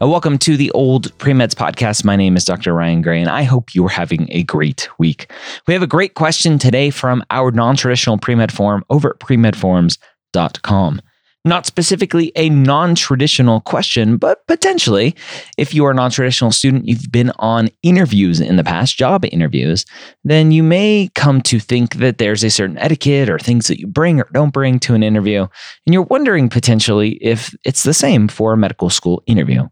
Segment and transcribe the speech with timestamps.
[0.00, 2.04] Uh, welcome to the Old Premeds Podcast.
[2.04, 2.72] My name is Dr.
[2.72, 5.32] Ryan Gray, and I hope you're having a great week.
[5.66, 11.02] We have a great question today from our non traditional premed forum over at premedforums.com.
[11.44, 15.16] Not specifically a non traditional question, but potentially,
[15.56, 19.24] if you are a non traditional student, you've been on interviews in the past, job
[19.24, 19.84] interviews,
[20.22, 23.88] then you may come to think that there's a certain etiquette or things that you
[23.88, 25.40] bring or don't bring to an interview.
[25.86, 29.66] And you're wondering potentially if it's the same for a medical school interview.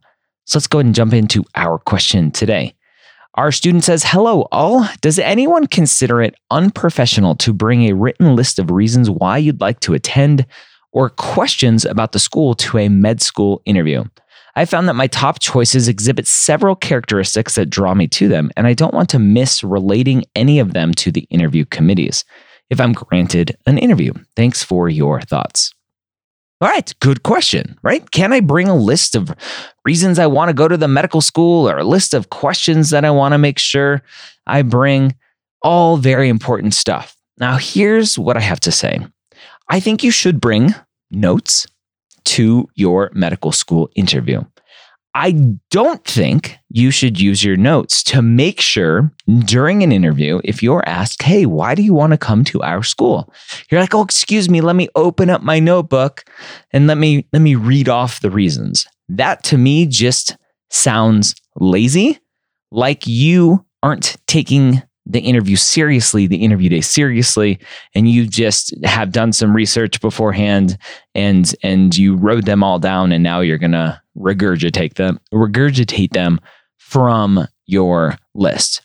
[0.46, 2.74] So let's go ahead and jump into our question today.
[3.34, 4.88] Our student says, Hello, all.
[5.02, 9.80] Does anyone consider it unprofessional to bring a written list of reasons why you'd like
[9.80, 10.46] to attend
[10.92, 14.04] or questions about the school to a med school interview?
[14.54, 18.66] I found that my top choices exhibit several characteristics that draw me to them, and
[18.66, 22.24] I don't want to miss relating any of them to the interview committees
[22.70, 24.14] if I'm granted an interview.
[24.34, 25.75] Thanks for your thoughts.
[26.60, 28.10] All right, good question, right?
[28.10, 29.34] Can I bring a list of
[29.84, 33.04] reasons I want to go to the medical school or a list of questions that
[33.04, 34.02] I want to make sure
[34.46, 35.14] I bring?
[35.60, 37.14] All very important stuff.
[37.38, 39.06] Now, here's what I have to say
[39.68, 40.74] I think you should bring
[41.10, 41.66] notes
[42.24, 44.42] to your medical school interview.
[45.18, 45.32] I
[45.70, 49.10] don't think you should use your notes to make sure
[49.46, 52.82] during an interview, if you're asked, Hey, why do you want to come to our
[52.82, 53.32] school?
[53.70, 56.24] You're like, Oh, excuse me, let me open up my notebook
[56.70, 58.86] and let me, let me read off the reasons.
[59.08, 60.36] That to me just
[60.68, 62.18] sounds lazy,
[62.70, 67.58] like you aren't taking the interview seriously, the interview day seriously,
[67.94, 70.76] and you just have done some research beforehand
[71.14, 76.40] and and you wrote them all down and now you're gonna regurgitate them regurgitate them
[76.78, 78.82] from your list.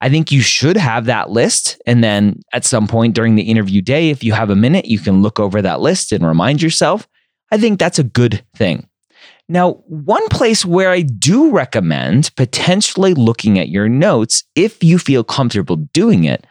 [0.00, 1.80] I think you should have that list.
[1.86, 4.98] And then at some point during the interview day, if you have a minute, you
[4.98, 7.06] can look over that list and remind yourself.
[7.52, 8.88] I think that's a good thing.
[9.50, 15.24] Now, one place where I do recommend potentially looking at your notes, if you feel
[15.24, 16.46] comfortable doing it,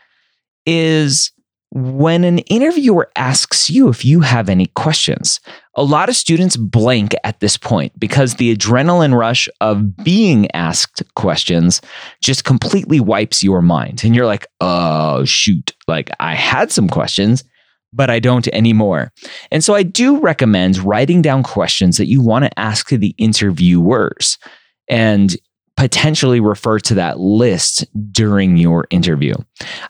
[0.66, 1.32] is
[1.72, 5.40] when an interviewer asks you if you have any questions.
[5.76, 11.02] A lot of students blank at this point because the adrenaline rush of being asked
[11.16, 11.80] questions
[12.22, 14.04] just completely wipes your mind.
[14.04, 17.46] And you're like, oh, shoot, like I had some questions
[17.94, 19.12] but I don't anymore.
[19.52, 24.38] And so I do recommend writing down questions that you want to ask the interviewers
[24.88, 25.36] and
[25.78, 29.34] potentially refer to that list during your interview.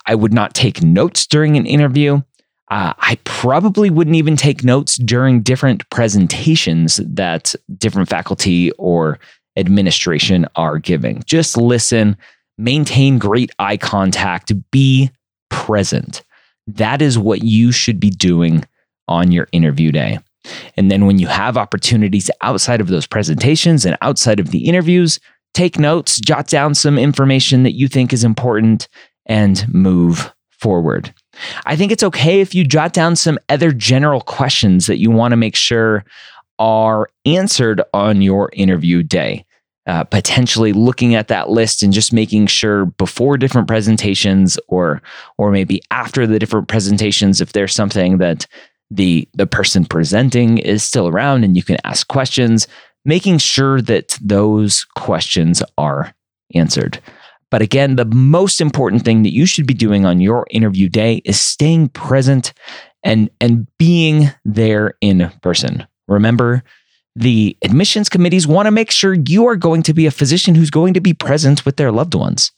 [0.06, 2.22] I would not take notes during an interview.
[2.70, 9.18] Uh, I probably wouldn't even take notes during different presentations that different faculty or
[9.58, 11.24] administration are giving.
[11.26, 12.16] Just listen,
[12.60, 15.10] maintain great eye contact, be
[15.50, 16.24] present.
[16.76, 18.66] That is what you should be doing
[19.08, 20.20] on your interview day.
[20.78, 25.20] And then when you have opportunities outside of those presentations and outside of the interviews,
[25.54, 28.88] take notes, jot down some information that you think is important,
[29.26, 31.14] and move forward.
[31.66, 35.32] I think it's okay if you jot down some other general questions that you want
[35.32, 36.04] to make sure
[36.58, 39.46] are answered on your interview day
[39.88, 45.02] uh, potentially looking at that list and just making sure before different presentations or
[45.38, 48.46] or maybe after the different presentations if there's something that
[48.92, 52.68] the the person presenting is still around and you can ask questions
[53.06, 56.14] making sure that those questions are
[56.54, 57.00] answered.
[57.50, 61.22] But again the most important thing that you should be doing on your interview day
[61.26, 62.54] is staying present
[63.04, 65.88] and and being there in person.
[66.08, 66.64] Remember
[67.16, 70.70] the admissions committees want to make sure you are going to be a physician who's
[70.70, 72.52] going to be present with their loved ones,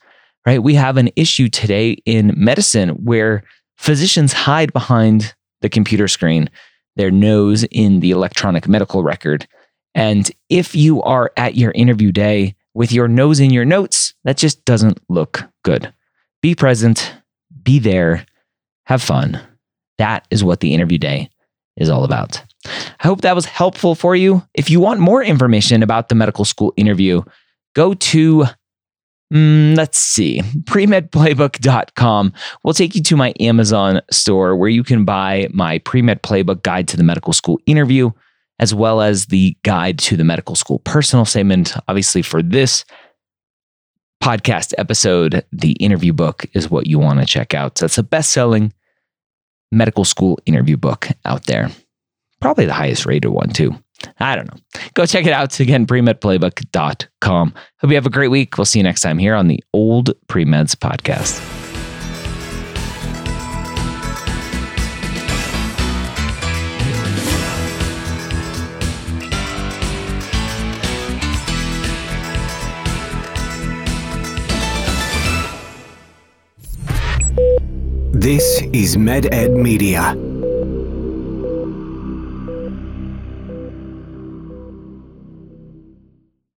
[0.46, 0.62] right?
[0.62, 3.44] We have an issue today in medicine where
[3.78, 6.50] physicians hide behind the computer screen,
[6.96, 9.48] their nose in the electronic medical record.
[9.96, 14.38] And if you are at your interview day with your nose in your notes, that
[14.38, 15.94] just doesn't look good.
[16.42, 17.14] Be present,
[17.64, 18.26] be there,
[18.86, 19.40] have fun.
[19.98, 21.30] That is what the interview day
[21.78, 22.44] is all about.
[23.04, 24.44] I hope that was helpful for you.
[24.54, 27.22] If you want more information about the medical school interview,
[27.76, 28.46] go to
[29.34, 32.34] Mm, let's see, premedplaybook.com
[32.66, 36.64] will take you to my Amazon store where you can buy my pre med playbook
[36.64, 38.12] guide to the medical school interview.
[38.60, 41.76] as well as the guide to the medical school personal statement.
[41.88, 42.86] Obviously, for this
[44.24, 47.80] podcast episode, the interview book is what you want to check out.
[47.80, 48.72] So it's a best selling
[49.72, 51.72] medical school interview book out there.
[52.42, 53.74] Probably the highest rated one, too.
[54.20, 54.60] I don't know.
[54.96, 55.58] Go check it out.
[55.60, 57.54] Again, premedplaybook.com.
[57.80, 58.58] Hope you have a great week.
[58.58, 61.40] We'll see you next time here on the Old Premeds Podcast.
[78.14, 80.16] This is MedEd Media.